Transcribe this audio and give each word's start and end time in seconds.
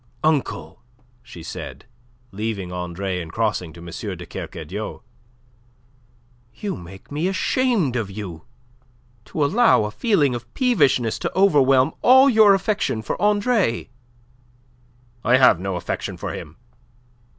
"Uncle," 0.23 0.81
she 1.21 1.43
said, 1.43 1.85
leaving 2.31 2.71
Andre 2.71 3.21
and 3.21 3.31
crossing 3.31 3.71
to 3.73 3.81
M. 3.81 4.17
de 4.17 4.25
Kercadiou, 4.25 5.03
"you 6.55 6.75
make 6.75 7.11
me 7.11 7.27
ashamed 7.27 7.95
of 7.95 8.09
you! 8.09 8.43
To 9.25 9.45
allow 9.45 9.83
a 9.83 9.91
feeling 9.91 10.33
of 10.33 10.51
peevishness 10.55 11.19
to 11.19 11.31
overwhelm 11.37 11.93
all 12.01 12.27
your 12.31 12.55
affection 12.55 13.03
for 13.03 13.21
Andre!" 13.21 13.91
"I 15.23 15.37
have 15.37 15.59
no 15.59 15.75
affection 15.75 16.17
for 16.17 16.33
him. 16.33 16.57